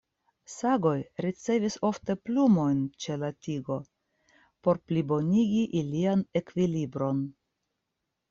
Sagoj 0.51 0.93
ricevis 1.25 1.75
ofte 1.89 2.13
plumojn 2.29 2.79
ĉe 3.03 3.17
la 3.23 3.29
tigo 3.47 3.77
por 4.67 4.81
plibonigi 4.91 5.61
ilian 5.83 6.27
ekvilibron. 6.41 7.21